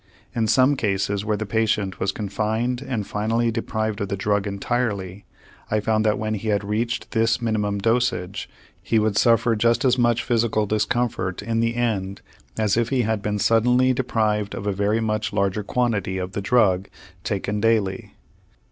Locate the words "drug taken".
16.41-17.61